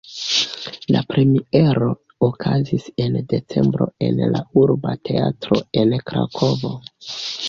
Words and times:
La 0.93 1.01
premiero 1.09 1.89
okazis 2.27 2.87
en 3.05 3.17
decembro 3.33 3.87
en 4.07 4.23
la 4.37 4.41
Urba 4.63 4.95
Teatro 5.11 5.61
en 5.83 5.93
Krakovo. 6.09 6.73